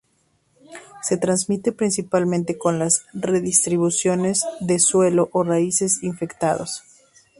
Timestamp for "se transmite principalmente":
1.03-2.57